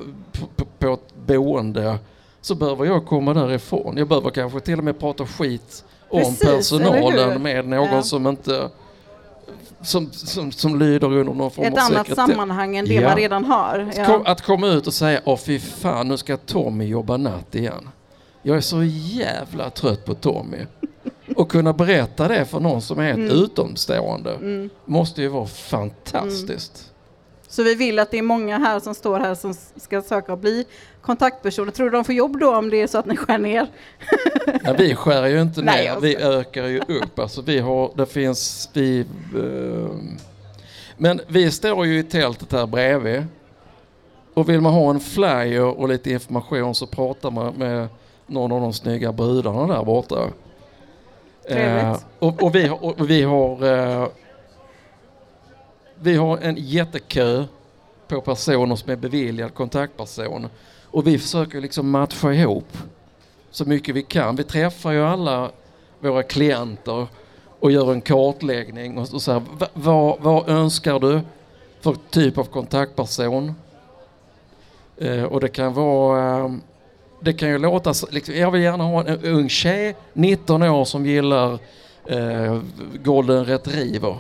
[0.57, 1.99] på, på ett boende
[2.41, 3.97] så behöver jag komma därifrån.
[3.97, 8.03] Jag behöver kanske till och med prata skit om Precis, personalen med någon Ja.
[8.03, 8.69] som inte
[9.85, 13.09] som, som, som lyder under någon form Ett av annat sammanhang än det Ja.
[13.09, 13.79] man redan har.
[13.91, 14.23] Att, Ja.
[14.27, 17.89] att komma ut och säga åh fy fan nu ska Tommy jobba natt igen.
[18.43, 20.59] Jag är så jävla trött på Tommy.
[21.37, 23.31] Och kunna berätta det för någon som är ett Mm.
[23.31, 24.71] utomstående Mm.
[24.85, 26.91] måste ju vara fantastiskt.
[27.49, 30.39] Så vi vill att det är många här som står här som ska söka och
[30.39, 30.65] bli
[31.07, 31.73] kontaktpersoner.
[31.73, 33.67] Tror du de får jobb då om det är så att ni skär ner?
[34.65, 37.19] Ja, vi skär ju inte Nej, ner, vi ökar ju upp.
[37.19, 39.01] Alltså vi har, det finns, vi...
[39.37, 39.97] Eh,
[40.97, 43.27] men vi står ju i tältet här bredvid.
[44.35, 47.89] Och vill man ha en flyer och lite information så pratar man med
[48.27, 50.17] någon av de snygga brudarna där borta.
[51.49, 52.07] Trevligt.
[52.19, 54.09] och, och vi har, och vi har eh,
[55.95, 57.45] vi har en jättekö
[58.09, 60.49] på personer som är beviljad kontaktperson.
[60.95, 62.79] Och vi försöker liksom matcha ihop
[63.51, 64.37] så mycket vi kan.
[64.37, 65.51] Vi träffar ju alla
[66.01, 67.07] våra klienter
[67.61, 69.43] och gör en kartläggning och, och så här,
[69.75, 71.21] vad, vad önskar du
[71.81, 73.55] för typ av kontaktperson?
[74.97, 76.53] Eh, och det kan vara, eh,
[77.21, 80.85] det kan ju låta, liksom, jag vill gärna ha en, en ung tjej, 19 år
[80.85, 81.59] som gillar
[82.07, 82.61] eh,
[83.05, 84.19] golden retriever.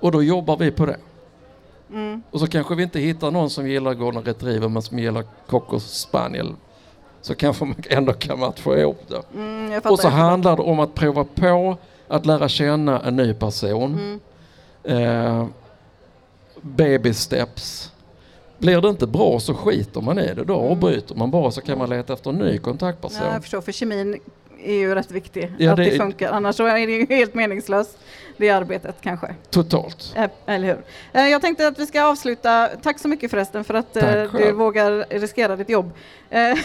[0.00, 0.96] Och då jobbar vi på det.
[1.90, 2.22] Mm.
[2.30, 5.78] Och så kanske vi inte hittar någon som gillar golden retriever men som gillar cocker
[5.78, 6.54] spaniel.
[7.22, 9.22] Så kanske man ändå kan matcha ihop det.
[9.34, 9.80] Mm.
[9.84, 11.76] Och så handlar det om att prova på
[12.08, 14.20] att lära känna en ny person.
[14.84, 15.00] Mm.
[15.02, 15.46] Eh,
[16.60, 17.90] baby steps.
[18.58, 20.44] Blir det inte bra så skiter man i det.
[20.44, 20.72] Då Mm.
[20.72, 23.26] avbryter man bara så kan man leta efter en ny kontaktperson.
[23.26, 24.20] Ja, jag förstår, för kemin
[24.64, 25.52] är ju rätt viktig.
[25.58, 27.98] Ja, att det, det- funkar, annars så är det ju helt meningslöst
[28.36, 29.34] det arbetet kanske.
[29.50, 30.12] Totalt.
[30.16, 30.82] Eh, Eller hur?
[31.12, 32.68] Eh, Jag tänkte att vi ska avsluta.
[32.82, 34.56] Tack så mycket förresten för att eh, Tack du själv.
[34.56, 35.90] vågar riskera ditt jobb.
[36.30, 36.40] Eh,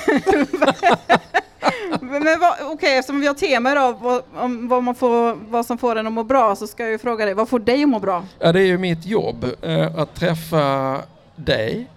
[2.02, 5.78] Men vad- okej, eftersom vi har tema idag vad, om vad, man får, vad som
[5.78, 7.89] får en att må bra så ska jag ju fråga dig, vad får dig att
[7.89, 8.25] må bra?
[8.39, 10.97] Ja, det är ju mitt jobb eh, att träffa
[11.36, 11.88] dig.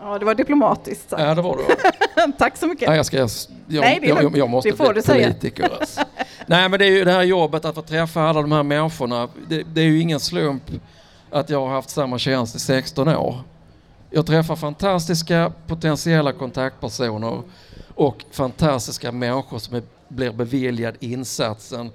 [0.00, 1.22] Ja, det var diplomatiskt sagt.
[1.22, 1.64] Ja, det var det.
[2.38, 2.88] Tack så mycket.
[2.88, 3.30] Nej, jag, ska, jag,
[3.66, 5.68] Nej, jag, jag, jag måste bli politiker.
[5.80, 6.00] Alltså.
[6.46, 9.28] Nej, men det är ju det här jobbet att få träffa alla de här människorna.
[9.48, 10.62] Det, det är ju ingen slump
[11.30, 13.40] att jag har haft samma tjänst i 16 år.
[14.10, 17.42] Jag träffar fantastiska potentiella kontaktpersoner
[17.94, 21.90] och fantastiska människor som är, blir beviljad insatsen.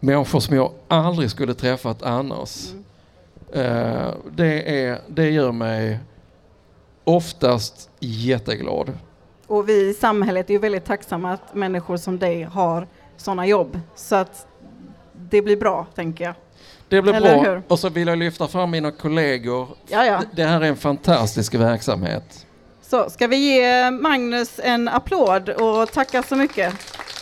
[0.00, 2.72] Människor som jag aldrig skulle träffat annars.
[3.52, 5.98] Eh, det, är, det gör mig
[7.04, 8.92] oftast jätteglad.
[9.46, 13.80] Och vi i samhället är ju väldigt tacksamma att människor som dig har sådana jobb.
[13.94, 14.46] Så att
[15.30, 16.34] det blir bra, tänker jag.
[16.88, 17.50] Det blir Eller bra.
[17.52, 17.62] hur?
[17.68, 19.68] Och så vill jag lyfta fram mina kollegor.
[19.86, 20.18] Ja, ja.
[20.18, 22.46] D- Det här är en fantastisk verksamhet.
[22.82, 26.74] Så ska vi ge Magnus en applåd och tacka så mycket.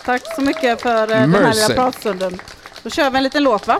[0.04, 1.62] Tack så mycket för eh, den här Mercy.
[1.62, 2.38] lilla pratstunden.
[2.82, 3.78] Då kör vi en liten låt va?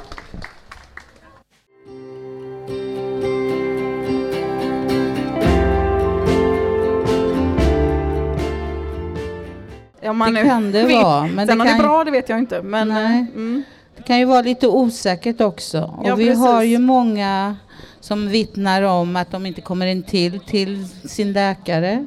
[10.05, 12.11] Om man Det kan det vara, men Sen det om det är kan- bra det
[12.11, 12.63] vet jag inte.
[12.63, 13.27] Men, Nej.
[13.35, 13.63] mm.
[13.97, 15.95] Det kan ju vara lite osäkert också.
[15.99, 16.45] Och Ja, vi precis.
[16.45, 17.57] har ju många
[18.01, 22.07] som vittnar om att de inte kommer in till, till sin läkare.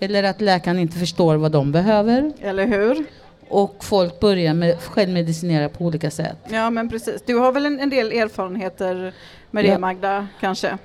[0.00, 2.32] Eller att läkaren inte förstår vad de behöver.
[2.40, 3.04] Eller hur?
[3.48, 6.36] Och folk börjar med självmedicinera på olika sätt.
[6.48, 7.22] Ja men precis.
[7.26, 9.12] Du har väl en, en del erfarenheter
[9.50, 9.78] med det Ja.
[9.78, 10.78] Magda, kanske?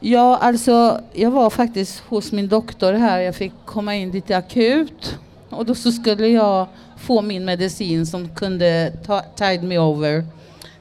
[0.00, 3.20] Ja, alltså jag var faktiskt hos min doktor här.
[3.20, 5.18] Jag fick komma in lite akut.
[5.54, 10.24] Och då så skulle jag få min medicin som kunde ta, tide me over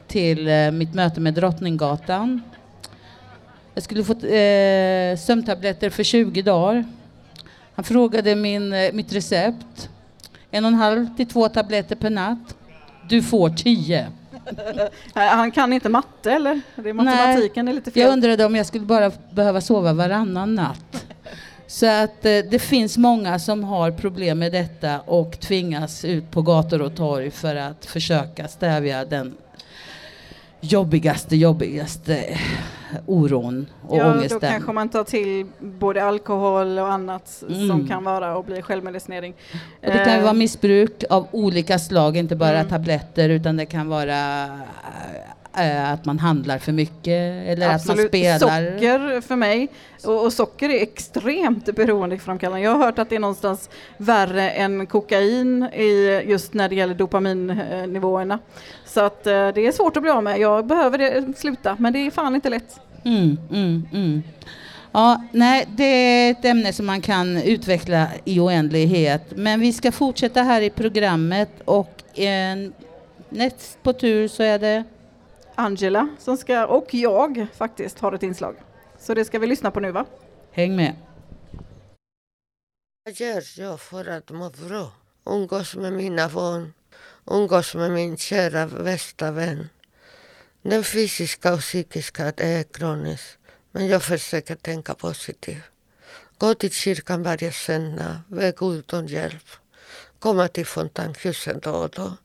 [0.08, 2.42] till eh, mitt möte med Drottninggatan.
[3.74, 6.86] Jag skulle få eh, sömntabletter för 20 dagar.
[7.76, 9.90] Han frågade min, eh, mitt recept.
[10.52, 12.56] En och en halv till två tabletter per natt.
[13.10, 14.08] Du får tio.
[15.14, 16.62] Nej, Han kan inte matte eller?
[16.76, 18.02] Det är matematiken är lite fel.
[18.02, 21.06] Jag undrade om jag skulle bara behöva sova varannan natt.
[21.74, 26.42] Så att eh, det finns många som har problem med detta och tvingas ut på
[26.42, 29.34] gator och torg för att försöka stävja den
[30.62, 32.38] jobbigaste, jobbigaste
[33.06, 34.40] oron och ja, då ångesten.
[34.40, 37.88] kanske man tar till både alkohol och annat som Mm.
[37.88, 39.34] kan vara och bli självmedicinering.
[39.82, 42.70] Och det kan ju Eh, vara missbruk av olika slag, inte bara Mm.
[42.70, 44.46] tabletter utan det kan vara
[45.58, 48.08] eh, att man handlar för mycket eller att man Absolut.
[48.08, 48.40] spelar.
[48.40, 49.68] Socker för mig.
[50.04, 52.64] Och, och socker är extremt beroendeframkallande.
[52.66, 56.96] Jag har hört att det är någonstans värre än kokain i, just när det gäller
[56.96, 58.40] dopaminnivåerna.
[58.86, 60.40] Så att eh, det är svårt att bli av med.
[60.40, 62.80] Jag behöver det, sluta, men det är fan inte lätt.
[63.06, 64.24] Mm, mm, mm.
[64.92, 69.24] Ja, nej, det är ett ämne som man kan utveckla i oändlighet.
[69.36, 72.56] Men vi ska fortsätta här i programmet och eh,
[73.30, 74.84] näst på tur så är det
[75.56, 78.56] Angela som ska, och jag faktiskt har ett inslag.
[79.00, 80.06] Så det ska vi lyssna på nu va?
[80.52, 80.96] Häng med.
[83.06, 84.92] Vad gör jag för att må bra?
[85.26, 86.74] Umgås med mina barn
[87.26, 89.70] umgås med min kära bästa vän.
[90.62, 93.38] Den fysiska och psykiska är kronisk,
[93.72, 95.64] men jag försöker tänka positivt.
[96.38, 99.48] Gå till kyrkan varje söndag, be Gud om hjälp.
[100.20, 102.18] Komma till fontänhusen då och då.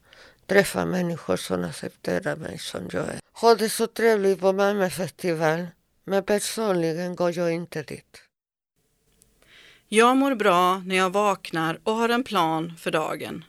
[0.48, 3.20] Träffa människor som accepterar mig som jag är.
[3.32, 5.66] Ha det så trevligt på Malmöfestivalen,
[6.04, 8.22] men personligen går jag inte dit.
[9.88, 13.44] Jag mår bra när jag vaknar och har en plan för dagen.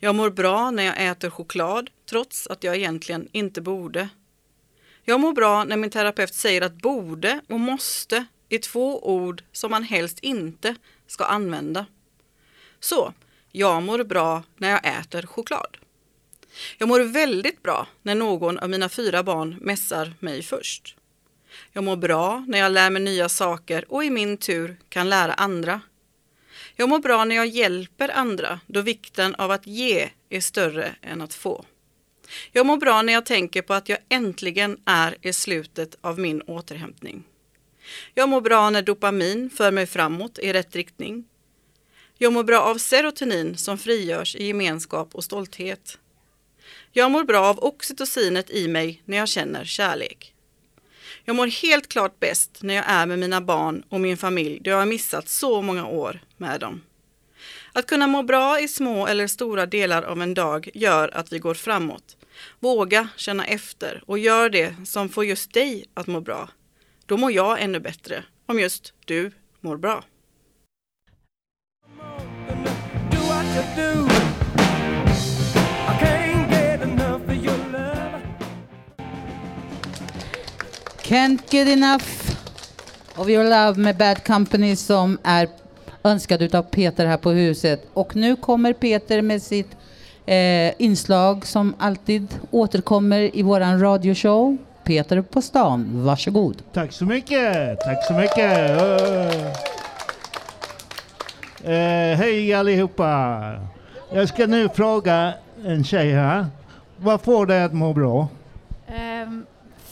[0.00, 4.08] Jag mår bra när jag äter choklad trots att jag egentligen inte borde.
[5.02, 9.70] Jag mår bra när min terapeut säger att borde och måste är två ord som
[9.70, 10.74] man helst inte
[11.06, 11.86] ska använda.
[12.80, 13.12] Så,
[13.52, 15.76] jag mår bra när jag äter choklad.
[16.78, 20.96] Jag mår väldigt bra när någon av mina fyra barn mässar mig först.
[21.72, 25.32] Jag mår bra när jag lär mig nya saker och i min tur kan lära
[25.32, 25.80] andra.
[26.76, 31.20] Jag mår bra när jag hjälper andra då vikten av att ge är större än
[31.20, 31.64] att få.
[32.52, 36.42] Jag mår bra när jag tänker på att jag äntligen är i slutet av min
[36.42, 37.24] återhämtning.
[38.14, 41.24] Jag mår bra när dopamin för mig framåt i rätt riktning.
[42.18, 45.98] Jag mår bra av serotonin som frigörs i gemenskap och stolthet.
[46.96, 50.34] Jag mår bra av oxytocinet i mig när jag känner kärlek.
[51.24, 54.70] Jag mår helt klart bäst när jag är med mina barn och min familj då
[54.70, 56.82] jag har missat så många år med dem.
[57.72, 61.38] Att kunna må bra i små eller stora delar av en dag gör att vi
[61.38, 62.16] går framåt.
[62.60, 66.48] Våga känna efter och gör det som får just dig att må bra.
[67.06, 69.30] Då mår jag ännu bättre om just du
[69.60, 70.04] mår bra.
[81.14, 82.04] Can't get enough
[83.16, 85.48] of your love med Bad Company som är
[86.02, 87.86] önskad utav Peter här på huset.
[87.92, 89.76] Och nu kommer Peter med sitt
[90.26, 94.56] eh, inslag som alltid återkommer i våran radioshow.
[94.84, 96.62] Peter på stan, varsågod.
[96.72, 98.70] Tack så mycket, tack så mycket.
[98.70, 99.46] Uh,
[101.64, 103.40] uh, hej allihopa.
[104.12, 106.46] Jag ska nu fråga en tjej här.
[106.96, 108.28] Vad får dig att må bra?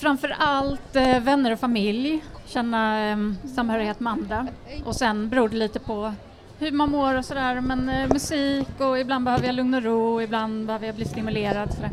[0.03, 4.47] Framför allt eh, vänner och familj, känna ehm, samhörighet med andra.
[4.85, 6.15] Och sen beror det lite på
[6.59, 7.61] hur man mår och sådär.
[7.61, 11.05] Men eh, musik och ibland behöver jag lugn och ro och ibland behöver jag bli
[11.05, 11.75] stimulerad.
[11.75, 11.91] Sådär.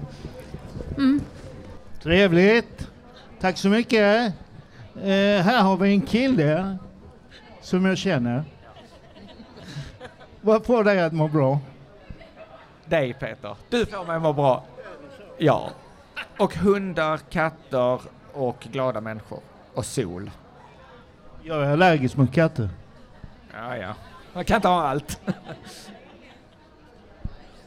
[0.97, 1.21] Mm.
[2.03, 2.87] Trevligt.
[3.39, 4.33] Tack så mycket.
[5.03, 6.77] Eh, här har vi en kille
[7.61, 8.43] som jag känner.
[10.41, 11.59] Vad får dig att må bra?
[12.85, 13.55] dig Peter.
[13.69, 14.63] Du får mig att må bra.
[15.37, 15.69] Ja.
[16.37, 18.01] Och hundar, katter
[18.33, 19.39] och glada människor.
[19.73, 20.31] Och sol.
[21.43, 22.69] Jag är allergisk mot katter.
[23.53, 23.93] Ja, ja.
[24.33, 25.19] Man kan inte ha allt.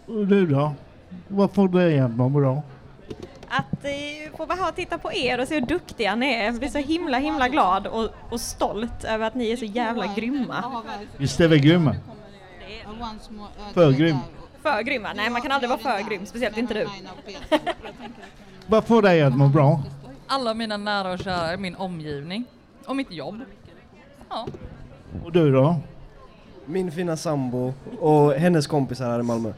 [0.07, 0.75] Och du då?
[1.29, 2.63] Vad får dig att må bra?
[3.49, 6.45] Att eh, få vara här och titta på er och se hur duktiga ni är.
[6.45, 10.07] Jag blir så himla himla glad och, och stolt över att ni är så jävla
[10.07, 10.83] grymma.
[11.17, 11.97] Visst är vi grymma?
[13.75, 14.19] För grym.
[14.63, 15.13] För grymma?
[15.13, 16.89] Nej, man kan aldrig vara för grym, speciellt inte du.
[18.67, 19.83] Vad får dig att må bra?
[20.27, 22.45] Alla mina nära och kära min omgivning.
[22.87, 23.41] Och mitt jobb.
[24.29, 24.47] Ja.
[25.25, 25.77] Och du då?
[26.67, 29.53] Min fina sambo och hennes kompisar här i Malmö.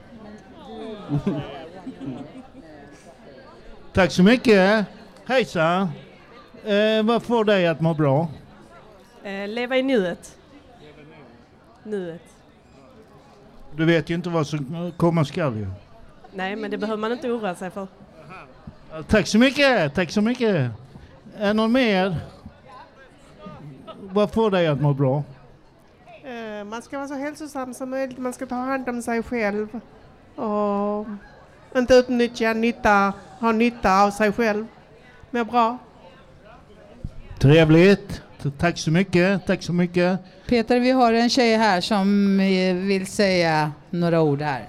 [3.93, 4.87] Tack så mycket.
[5.25, 5.89] Hejsan.
[6.65, 8.29] Eh, vad får dig att må bra?
[9.23, 10.39] Eh, leva i nuet.
[11.83, 12.34] Nuet.
[13.77, 15.67] Du vet ju inte vad som komma skall ju.
[16.33, 17.87] Nej, men det behöver man inte oroa sig för.
[19.09, 20.71] Tack så mycket, tack så mycket.
[21.39, 22.17] Är någon mer?
[24.01, 25.23] Vad får dig att må bra?
[26.25, 29.81] Eh, Man ska vara så hälsosam som möjligt, man ska ta hand om sig själv
[30.37, 31.07] och
[31.77, 34.67] inte utnyttja nytta, ha nytta av sig själv.
[35.31, 35.79] Må bra.
[37.39, 38.23] Trevligt.
[38.51, 40.21] Tack så mycket, tack så mycket.
[40.49, 44.69] Peter, vi har en tjej här som eh, vill säga några ord här.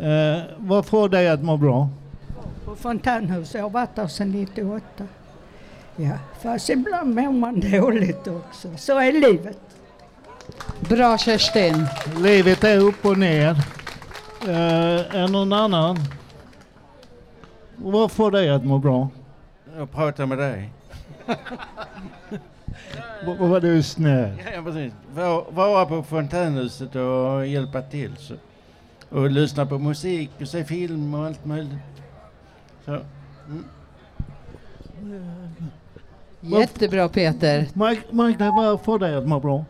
[0.00, 1.88] Eh, vad får dig att må bra?
[2.64, 4.84] På fontänhuset, jag har varit där sedan 98.
[5.96, 8.68] Ja, fast ibland mår man dåligt också.
[8.76, 9.58] Så är livet.
[10.80, 11.86] Bra Kerstin.
[12.16, 13.50] Livet är upp och ner.
[14.48, 15.98] Eh, är någon annan?
[17.76, 19.08] Vad får dig att må bra?
[19.76, 20.70] Jag pratar med dig.
[23.26, 24.42] Vad var du snäll?
[24.54, 24.92] Ja, precis.
[25.14, 28.16] Vara- Vara på fontänhuset och hjälpa till.
[28.18, 28.34] Så.
[29.08, 31.78] Och lyssna på musik och se film och allt möjligt.
[32.84, 32.90] Så.
[33.46, 33.64] Mm.
[36.40, 37.66] Jättebra Peter.
[37.74, 39.64] Mag- Magda, vad får dig att må bra?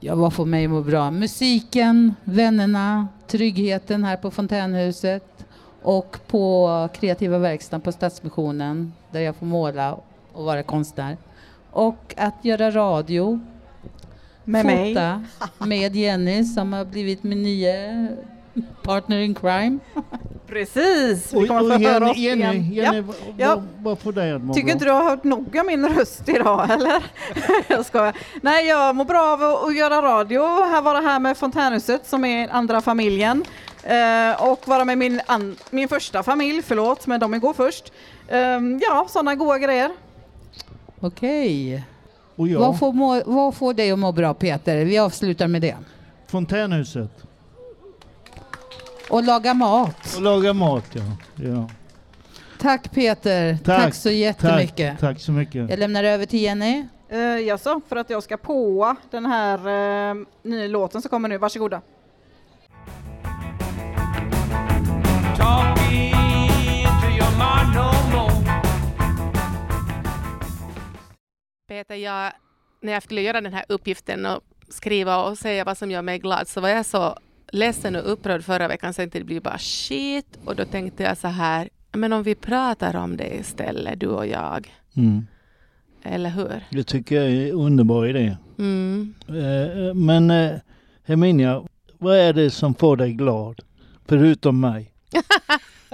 [0.00, 1.10] Ja, vad får mig att må bra?
[1.10, 5.46] Musiken, vännerna, tryggheten här på Fontänhuset
[5.82, 9.98] och på kreativa verkstaden på Stadsmissionen där jag får måla
[10.36, 11.16] och vara konstnär.
[11.70, 13.40] Och att göra radio.
[14.44, 14.94] Med mig.
[14.94, 15.22] fota
[15.58, 18.08] med Jenny som har blivit min nya
[18.82, 19.78] partner in crime.
[20.46, 22.72] Precis, vi Och, kommer och få höra Jenny, oss Jenny, igen.
[22.72, 23.02] Jenny Ja.
[23.02, 23.62] vad, Ja.
[23.78, 24.72] vad, får dig att må Tycker bra?
[24.72, 27.04] inte du har hört nog av min röst idag eller?
[27.68, 28.16] jag skojar.
[28.42, 32.48] Nej, jag mår bra av att- göra radio, här vara här med Fontänhuset som är
[32.48, 33.44] andra familjen
[33.82, 37.92] eh, och vara med min, an- min första familj, förlåt, men de är går först.
[38.28, 38.38] Eh,
[38.80, 39.90] ja, sådana goda grejer.
[41.06, 41.84] Okej.
[42.36, 42.60] Och jag?
[42.60, 44.84] Vad, får må, vad får dig att må bra Peter?
[44.84, 45.76] Vi avslutar med det.
[46.26, 47.10] Fontänhuset.
[49.10, 50.14] Och laga mat.
[50.16, 51.02] Och laga mat, ja.
[51.34, 51.68] ja.
[52.60, 53.58] Tack Peter.
[53.64, 54.90] Tack, så jättemycket.
[54.90, 55.70] Tack, tack så mycket.
[55.70, 56.84] Jag lämnar över till Jenny.
[57.12, 59.58] Uh, jaså, för att jag ska påa den här
[60.10, 61.38] eh, nya låten som kommer nu.
[61.38, 61.80] Varsågoda.
[71.68, 72.32] Peter, jag,
[72.80, 76.18] när jag skulle göra den här uppgiften och skriva och säga vad som gör mig
[76.18, 77.18] glad så var jag så
[77.52, 81.28] ledsen och upprörd förra veckan så det blir bara shit och då tänkte jag så
[81.28, 85.26] här, men om vi pratar om det istället, du och jag, Mm.
[86.02, 86.64] eller hur?
[86.70, 88.36] Det tycker jag är en underbar idé.
[88.58, 89.14] Mm.
[89.28, 90.52] Eh, Men eh,
[91.06, 91.62] Herminia,
[91.98, 93.60] vad är det som får dig glad?
[94.08, 94.92] Förutom mig.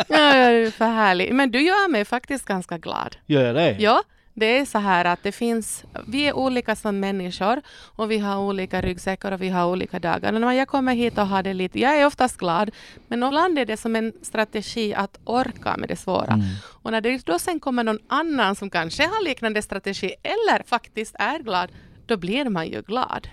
[0.09, 1.35] Ja, jag är för härlig.
[1.35, 3.16] Men du gör mig faktiskt ganska glad.
[3.27, 3.77] Gör jag det?
[3.81, 4.03] Ja,
[4.35, 7.62] det är så här att det finns, vi är olika som människor
[7.97, 10.33] och vi har olika ryggsäckar och vi har olika dagar.
[10.33, 12.70] Och när jag kommer hit och har det lite, jag är oftast glad,
[13.09, 16.33] men ibland är det som en strategi att orka med det svåra.
[16.33, 16.47] Mm.
[16.83, 21.14] Och när det då sen kommer någon annan som kanske har liknande strategi eller faktiskt
[21.18, 21.72] är glad,
[22.07, 23.28] då blir man ju glad.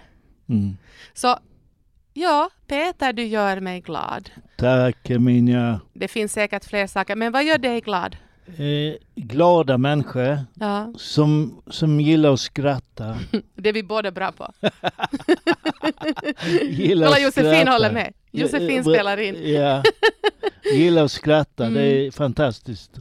[0.50, 0.78] Mm.
[1.14, 1.40] Så
[2.14, 4.30] ja, Peter, du gör mig glad.
[4.58, 5.80] Tack Herminia.
[5.94, 8.18] Det finns säkert fler saker, men vad gör dig glad?
[8.58, 10.94] Eh, glada människor Ja.
[10.98, 13.18] som, som gillar att skratta.
[13.56, 14.54] Det är vi båda bra på.
[16.70, 17.72] Gillar Kolla Josefin skratta.
[17.72, 18.14] håller med.
[18.32, 19.54] Josefin Ja, spelar in.
[19.54, 19.84] Ja,
[20.74, 21.64] gillar att skratta.
[21.64, 22.08] Det Mm.
[22.08, 22.92] är fantastiskt.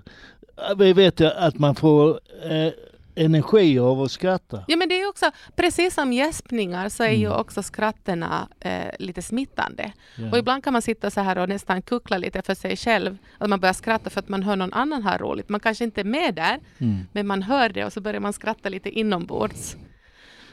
[0.56, 2.20] Ja, Vi vet ju att man får
[2.50, 2.72] eh,
[3.18, 4.64] energi av att skratta.
[4.68, 7.38] Ja men det är också, precis som gäspningar så är ju Mm.
[7.40, 9.92] också skratterna eh, lite smittande.
[10.16, 10.30] Ja.
[10.32, 13.18] Och ibland kan man sitta så här och nästan kuckla lite för sig själv.
[13.38, 15.48] Att man börjar skratta för att man hör någon annan ha roligt.
[15.48, 16.96] Man kanske inte är med där, Mm.
[17.12, 19.76] men man hör det och så börjar man skratta lite inombords.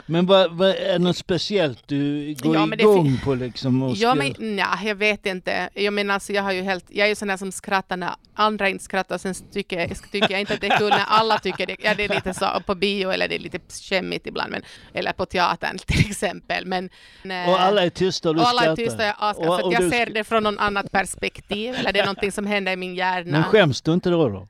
[0.08, 3.82] Men vad, vad är något speciellt du går Ja, igång på liksom?
[3.82, 5.68] Och Ja, men nja, jag vet inte.
[5.74, 8.10] Jag menar, alltså, jag har ju helt, jag är ju sån där som skrattar när
[8.34, 11.66] andra inte skrattar sen tycker tycker jag inte att det är kul när alla tycker
[11.66, 11.76] det.
[11.82, 14.62] Ja, det är lite så på bio eller det är lite skämmigt ibland, men,
[14.94, 16.66] eller på teatern till exempel.
[16.66, 16.90] Men,
[17.24, 18.76] eh, Och alla är tysta och du och alla är skrattar.
[18.84, 22.00] tysta och jag asgar, Och- och jag ser det från någon annat perspektiv eller det
[22.00, 23.30] är någonting som händer i min hjärna.
[23.30, 24.28] Men skäms du inte då?
[24.28, 24.48] då?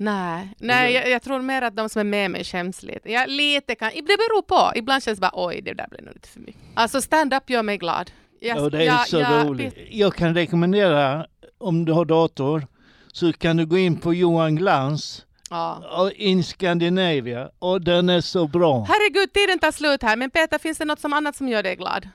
[0.00, 3.12] Nej, nej jag, jag tror mer att de som är med mig skäms lite.
[3.12, 4.72] Jag, lite kan, det beror på.
[4.78, 6.62] Ibland känns det bara oj, det där blev nog lite för mycket.
[6.74, 8.10] Alltså stand-up gör mig glad.
[8.40, 9.74] Jag, Ja, det är jag- så jag- roligt.
[9.90, 11.26] Jag kan rekommendera,
[11.58, 12.66] om du har dator,
[13.12, 15.82] så kan du gå in på Johan Glans Ja.
[15.98, 18.86] och in Scandinavia och den är så bra.
[18.88, 20.16] Herregud, tiden tar slut här.
[20.16, 22.08] Men Peter, finns det något som annat som gör dig glad?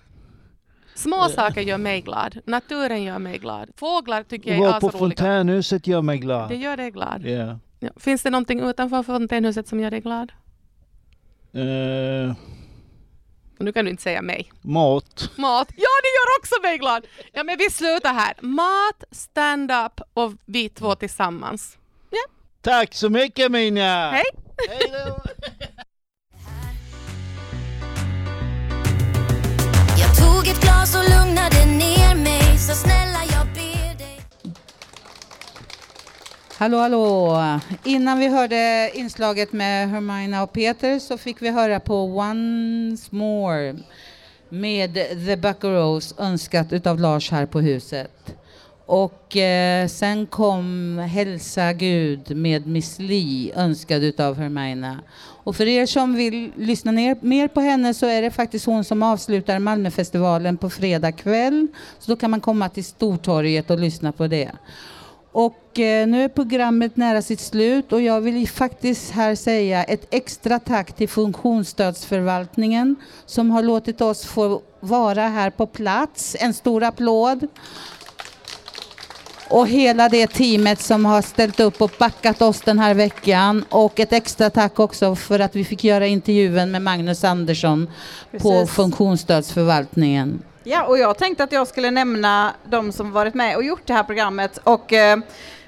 [0.96, 2.38] Små saker gör mig glad.
[2.46, 3.70] Naturen gör mig glad.
[3.78, 5.00] Fåglar tycker jag är Var på asroliga.
[5.00, 6.50] Fontänhuset gör mig glad.
[6.50, 7.26] Det gör dig glad.
[7.26, 7.60] Ja.
[7.84, 7.90] Ja.
[8.00, 10.32] Finns det någonting utanför fontänhuset som gör dig glad?
[11.54, 12.36] Eh,
[13.60, 14.52] Nu kan du inte säga mig.
[14.62, 15.30] mat.
[15.38, 15.68] Mat.
[15.76, 17.06] Ja, det gör också mig glad!
[17.34, 18.34] Ja, men vi slutar här.
[18.42, 21.78] Mat, stand-up och vi två tillsammans.
[22.10, 22.20] Ja.
[22.62, 24.12] Tack så mycket Minja!
[24.12, 24.24] Hej!
[30.00, 33.20] Jag tog ett glas och lugnade ner mig Så snälla
[36.64, 37.60] Hallå, hallå!
[37.84, 43.76] Innan vi hörde inslaget med Hermina och Peter så fick vi höra på Once More
[44.50, 44.94] med
[45.26, 48.36] The Buckaroos önskat utav Lars här på huset.
[48.86, 55.00] Och eh, sen kom Hälsa Gud med Miss Li önskad utav Hermina.
[55.44, 58.84] Och för er som vill lyssna ner, mer på henne så är det faktiskt hon
[58.84, 61.68] som avslutar Malmöfestivalen på fredag kväll.
[62.00, 64.52] Så då kan man komma till Stortorget och lyssna på det.
[65.34, 70.08] Och eh, nu är programmet nära sitt slut och jag vill faktiskt här säga ett
[70.12, 76.36] extra tack till Funktionsstödsförvaltningen som har låtit oss få vara här på plats.
[76.40, 77.48] En stor applåd.
[79.50, 83.66] och hela det teamet som har ställt upp och backat oss den här veckan.
[83.70, 87.90] Och ett extra tack också för att vi fick göra intervjun med Magnus Andersson
[88.32, 88.76] på Precis.
[88.76, 90.44] funktionsstödsförvaltningen.
[90.64, 93.94] Ja, och jag tänkte att jag skulle nämna de som varit med och gjort det
[93.94, 94.60] här programmet.
[94.64, 95.18] Och, eh,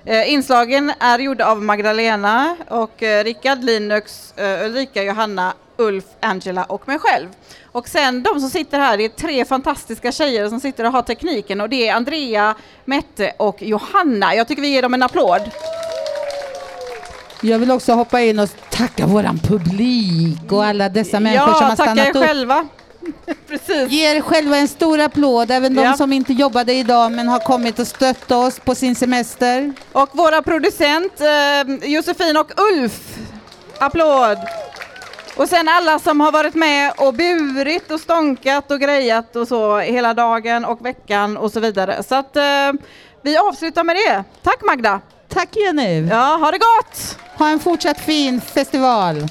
[0.05, 6.63] eh, inslagen är gjorda av Magdalena och eh, Rickard, Linux, eh, Ulrika, Johanna, Ulf, Angela
[6.63, 7.27] och mig själv.
[7.71, 11.01] Och sen de som sitter här, det är tre fantastiska tjejer som sitter och har
[11.01, 14.35] tekniken och det är Andrea, Mette och Johanna.
[14.35, 15.41] Jag tycker vi ger dem en applåd.
[17.41, 21.67] Jag vill också hoppa in och tacka våran publik och alla dessa människor som Ja,
[21.69, 22.23] har tacka stannat upp.
[22.27, 22.67] själva.
[23.47, 23.89] Precis.
[23.91, 25.93] Ge er själva en stor applåd, även de Ja.
[25.97, 29.73] som inte jobbade idag men har kommit och stött oss på sin semester.
[29.91, 32.99] Och våra producent eh, Josefin och Ulf.
[33.79, 34.37] Applåd!
[35.37, 39.79] Och sen alla som har varit med och burit och stånkat och grejat och så
[39.79, 42.03] hela dagen och veckan och så vidare.
[42.03, 42.43] Så att eh,
[43.21, 44.23] vi avslutar med det.
[44.43, 44.99] Tack Magda!
[45.29, 46.07] Tack Jenny!
[46.07, 47.17] Ja, ha det gott!
[47.37, 49.27] Ha en fortsatt fin festival!